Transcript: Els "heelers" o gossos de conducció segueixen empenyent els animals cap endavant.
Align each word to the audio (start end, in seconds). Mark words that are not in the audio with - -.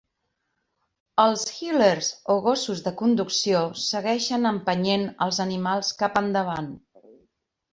Els 1.23 1.43
"heelers" 1.57 2.09
o 2.35 2.39
gossos 2.47 2.81
de 2.87 2.93
conducció 3.03 3.61
segueixen 3.83 4.51
empenyent 4.53 5.07
els 5.27 5.41
animals 5.47 5.93
cap 6.01 6.19
endavant. 6.25 6.75